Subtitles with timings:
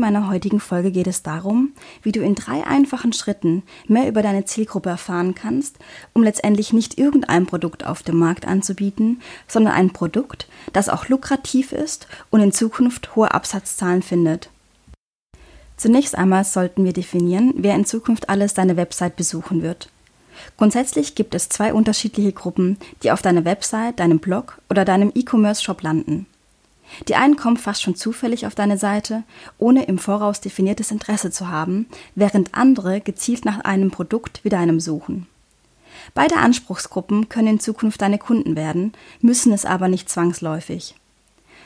[0.00, 1.72] Meiner heutigen Folge geht es darum,
[2.02, 5.78] wie du in drei einfachen Schritten mehr über deine Zielgruppe erfahren kannst,
[6.12, 11.72] um letztendlich nicht irgendein Produkt auf dem Markt anzubieten, sondern ein Produkt, das auch lukrativ
[11.72, 14.50] ist und in Zukunft hohe Absatzzahlen findet.
[15.76, 19.88] Zunächst einmal sollten wir definieren, wer in Zukunft alles deine Website besuchen wird.
[20.56, 25.82] Grundsätzlich gibt es zwei unterschiedliche Gruppen, die auf deiner Website, deinem Blog oder deinem E-Commerce-Shop
[25.82, 26.26] landen.
[27.08, 29.22] Die einen kommen fast schon zufällig auf deine Seite,
[29.58, 34.80] ohne im Voraus definiertes Interesse zu haben, während andere gezielt nach einem Produkt wie deinem
[34.80, 35.26] suchen.
[36.14, 40.94] Beide Anspruchsgruppen können in Zukunft deine Kunden werden, müssen es aber nicht zwangsläufig.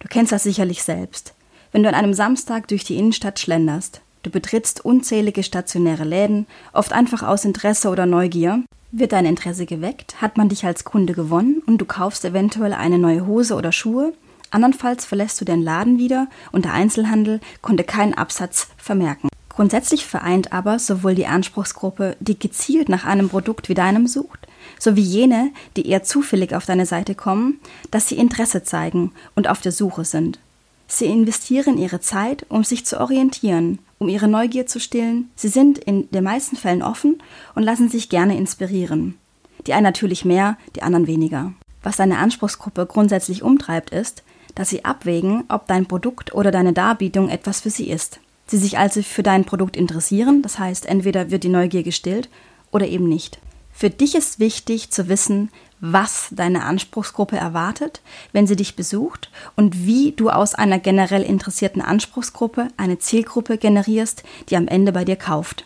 [0.00, 1.34] Du kennst das sicherlich selbst.
[1.72, 6.92] Wenn du an einem Samstag durch die Innenstadt schlenderst, du betrittst unzählige stationäre Läden, oft
[6.92, 11.62] einfach aus Interesse oder Neugier, wird dein Interesse geweckt, hat man dich als Kunde gewonnen
[11.66, 14.14] und du kaufst eventuell eine neue Hose oder Schuhe,
[14.50, 19.28] Andernfalls verlässt du den Laden wieder und der Einzelhandel konnte keinen Absatz vermerken.
[19.48, 24.46] Grundsätzlich vereint aber sowohl die Anspruchsgruppe, die gezielt nach einem Produkt wie deinem sucht,
[24.78, 27.58] sowie jene, die eher zufällig auf deine Seite kommen,
[27.90, 30.38] dass sie Interesse zeigen und auf der Suche sind.
[30.86, 35.28] Sie investieren ihre Zeit, um sich zu orientieren, um ihre Neugier zu stillen.
[35.34, 37.20] Sie sind in den meisten Fällen offen
[37.54, 39.18] und lassen sich gerne inspirieren.
[39.66, 41.52] Die einen natürlich mehr, die anderen weniger.
[41.82, 44.22] Was deine Anspruchsgruppe grundsätzlich umtreibt, ist,
[44.54, 48.20] dass sie abwägen, ob dein Produkt oder deine Darbietung etwas für sie ist.
[48.46, 52.28] Sie sich also für dein Produkt interessieren, das heißt, entweder wird die Neugier gestillt
[52.70, 53.38] oder eben nicht.
[53.72, 55.50] Für dich ist wichtig zu wissen,
[55.80, 58.00] was deine Anspruchsgruppe erwartet,
[58.32, 64.24] wenn sie dich besucht und wie du aus einer generell interessierten Anspruchsgruppe eine Zielgruppe generierst,
[64.48, 65.64] die am Ende bei dir kauft.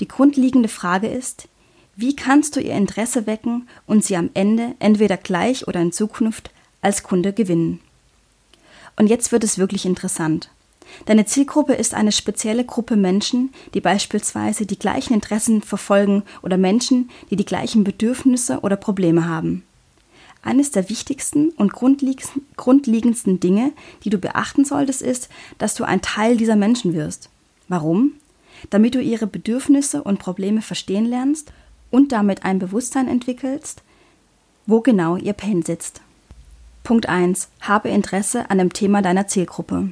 [0.00, 1.46] Die grundlegende Frage ist,
[1.94, 6.50] wie kannst du ihr Interesse wecken und sie am Ende entweder gleich oder in Zukunft
[6.80, 7.80] als Kunde gewinnen?
[8.96, 10.50] Und jetzt wird es wirklich interessant.
[11.06, 17.10] Deine Zielgruppe ist eine spezielle Gruppe Menschen, die beispielsweise die gleichen Interessen verfolgen oder Menschen,
[17.30, 19.62] die die gleichen Bedürfnisse oder Probleme haben.
[20.42, 23.72] Eines der wichtigsten und grundlegendsten Dinge,
[24.04, 25.28] die du beachten solltest, ist,
[25.58, 27.30] dass du ein Teil dieser Menschen wirst.
[27.68, 28.12] Warum?
[28.70, 31.52] Damit du ihre Bedürfnisse und Probleme verstehen lernst
[31.92, 33.82] und damit ein Bewusstsein entwickelst,
[34.66, 36.00] wo genau ihr Pain sitzt.
[36.82, 37.48] Punkt 1.
[37.60, 39.90] Habe Interesse an dem Thema deiner Zielgruppe.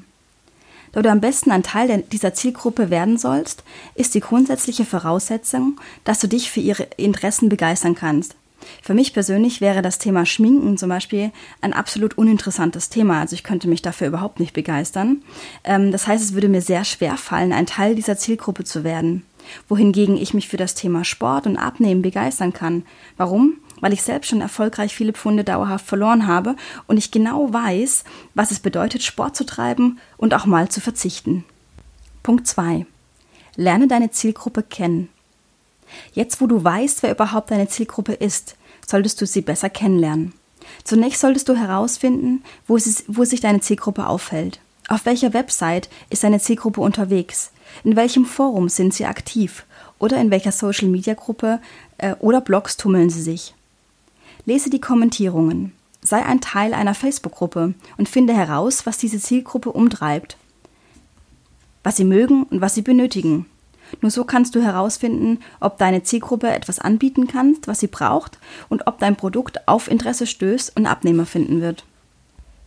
[0.93, 3.62] Da du am besten ein Teil dieser Zielgruppe werden sollst,
[3.94, 8.34] ist die grundsätzliche Voraussetzung, dass du dich für ihre Interessen begeistern kannst.
[8.82, 11.31] Für mich persönlich wäre das Thema Schminken zum Beispiel
[11.61, 13.21] ein absolut uninteressantes Thema.
[13.21, 15.22] Also ich könnte mich dafür überhaupt nicht begeistern.
[15.65, 19.25] Ähm, das heißt, es würde mir sehr schwer fallen, ein Teil dieser Zielgruppe zu werden.
[19.69, 22.84] Wohingegen ich mich für das Thema Sport und Abnehmen begeistern kann.
[23.16, 23.56] Warum?
[23.81, 26.56] weil ich selbst schon erfolgreich viele Pfunde dauerhaft verloren habe
[26.87, 31.44] und ich genau weiß, was es bedeutet, Sport zu treiben und auch mal zu verzichten.
[32.22, 32.87] Punkt 2.
[33.56, 35.09] Lerne deine Zielgruppe kennen.
[36.12, 38.56] Jetzt, wo du weißt, wer überhaupt deine Zielgruppe ist,
[38.87, 40.32] solltest du sie besser kennenlernen.
[40.84, 44.61] Zunächst solltest du herausfinden, wo, sie, wo sich deine Zielgruppe aufhält.
[44.88, 47.50] Auf welcher Website ist deine Zielgruppe unterwegs?
[47.84, 49.64] In welchem Forum sind sie aktiv?
[49.98, 51.60] Oder in welcher Social-Media-Gruppe
[51.98, 53.54] äh, oder Blogs tummeln sie sich?
[54.47, 55.72] Lese die Kommentierungen.
[56.02, 60.38] Sei ein Teil einer Facebook-Gruppe und finde heraus, was diese Zielgruppe umtreibt,
[61.82, 63.46] was sie mögen und was sie benötigen.
[64.00, 68.38] Nur so kannst du herausfinden, ob deine Zielgruppe etwas anbieten kann, was sie braucht
[68.69, 71.84] und ob dein Produkt auf Interesse stößt und Abnehmer finden wird.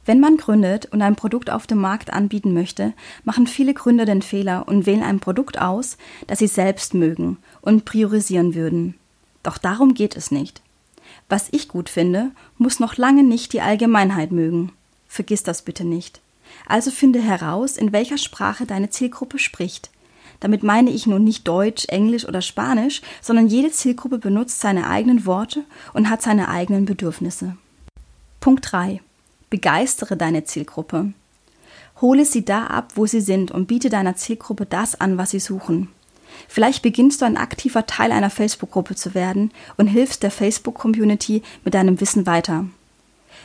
[0.06, 4.22] Wenn man gründet und ein Produkt auf dem Markt anbieten möchte, machen viele Gründer den
[4.22, 5.98] Fehler und wählen ein Produkt aus,
[6.28, 8.96] das sie selbst mögen und priorisieren würden.
[9.44, 10.62] Doch darum geht es nicht.
[11.30, 14.72] Was ich gut finde, muss noch lange nicht die Allgemeinheit mögen.
[15.08, 16.20] Vergiss das bitte nicht.
[16.68, 19.90] Also finde heraus, in welcher Sprache deine Zielgruppe spricht.
[20.40, 25.26] Damit meine ich nun nicht Deutsch, Englisch oder Spanisch, sondern jede Zielgruppe benutzt seine eigenen
[25.26, 25.64] Worte
[25.94, 27.56] und hat seine eigenen Bedürfnisse.
[28.42, 29.02] Punkt 3.
[29.54, 31.14] Begeistere deine Zielgruppe.
[32.02, 35.40] Hole sie da ab, wo sie sind und biete deiner Zielgruppe das an, was sie
[35.40, 35.90] suchen.
[36.48, 41.76] Vielleicht beginnst du ein aktiver Teil einer Facebook-Gruppe zu werden und hilfst der Facebook-Community mit
[41.76, 42.66] deinem Wissen weiter.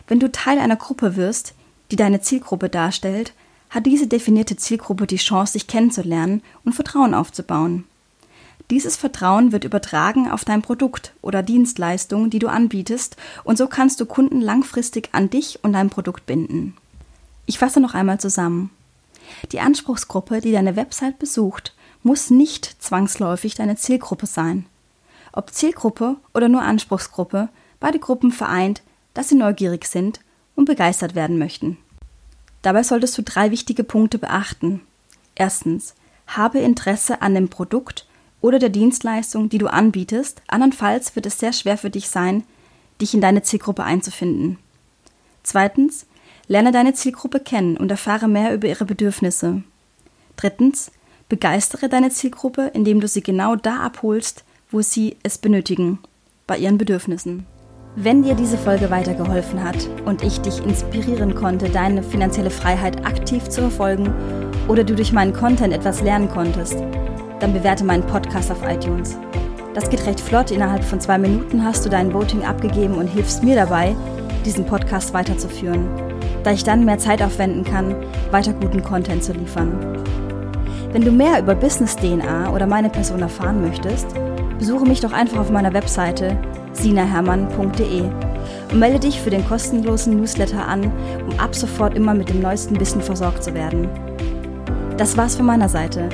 [0.06, 1.52] Wenn du Teil einer Gruppe wirst,
[1.90, 3.34] die deine Zielgruppe darstellt,
[3.68, 7.84] hat diese definierte Zielgruppe die Chance, sich kennenzulernen und Vertrauen aufzubauen.
[8.70, 14.00] Dieses Vertrauen wird übertragen auf dein Produkt oder Dienstleistung, die du anbietest, und so kannst
[14.00, 16.76] du Kunden langfristig an dich und dein Produkt binden.
[17.46, 18.70] Ich fasse noch einmal zusammen.
[19.52, 24.66] Die Anspruchsgruppe, die deine Website besucht, muss nicht zwangsläufig deine Zielgruppe sein.
[25.32, 27.48] Ob Zielgruppe oder nur Anspruchsgruppe,
[27.80, 28.82] beide Gruppen vereint,
[29.14, 30.20] dass sie neugierig sind
[30.56, 31.78] und begeistert werden möchten.
[32.62, 34.82] Dabei solltest du drei wichtige Punkte beachten.
[35.34, 35.94] Erstens,
[36.26, 38.07] habe Interesse an dem Produkt
[38.40, 42.44] oder der Dienstleistung, die du anbietest, andernfalls wird es sehr schwer für dich sein,
[43.00, 44.58] dich in deine Zielgruppe einzufinden.
[45.42, 46.06] Zweitens,
[46.46, 49.62] lerne deine Zielgruppe kennen und erfahre mehr über ihre Bedürfnisse.
[50.36, 50.90] Drittens,
[51.28, 55.98] begeistere deine Zielgruppe, indem du sie genau da abholst, wo sie es benötigen,
[56.46, 57.46] bei ihren Bedürfnissen.
[57.96, 63.48] Wenn dir diese Folge weitergeholfen hat und ich dich inspirieren konnte, deine finanzielle Freiheit aktiv
[63.48, 64.14] zu verfolgen
[64.68, 66.76] oder du durch meinen Content etwas lernen konntest,
[67.40, 69.16] dann bewerte meinen Podcast auf iTunes.
[69.74, 70.50] Das geht recht flott.
[70.50, 73.94] Innerhalb von zwei Minuten hast du dein Voting abgegeben und hilfst mir dabei,
[74.44, 75.88] diesen Podcast weiterzuführen,
[76.42, 77.94] da ich dann mehr Zeit aufwenden kann,
[78.30, 80.02] weiter guten Content zu liefern.
[80.92, 84.06] Wenn du mehr über Business DNA oder meine Person erfahren möchtest,
[84.58, 86.36] besuche mich doch einfach auf meiner Webseite
[86.72, 88.02] sinahermann.de
[88.70, 90.90] und melde dich für den kostenlosen Newsletter an,
[91.26, 93.88] um ab sofort immer mit dem neuesten Wissen versorgt zu werden.
[94.96, 96.08] Das war's von meiner Seite.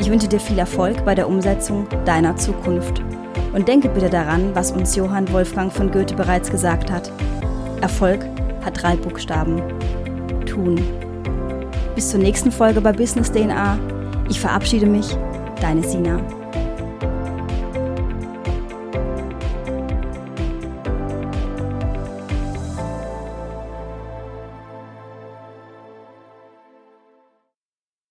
[0.00, 3.02] Ich wünsche dir viel Erfolg bei der Umsetzung deiner Zukunft.
[3.52, 7.10] Und denke bitte daran, was uns Johann Wolfgang von Goethe bereits gesagt hat.
[7.80, 8.24] Erfolg
[8.64, 9.60] hat drei Buchstaben.
[10.46, 10.80] Tun.
[11.94, 13.78] Bis zur nächsten Folge bei Business DNA.
[14.28, 15.16] Ich verabschiede mich,
[15.60, 16.20] deine Sina.